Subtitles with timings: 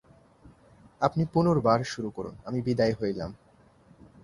[1.01, 3.31] আপনি পুনর্বার শুরু করুন, আমি বিদায় হইলাম।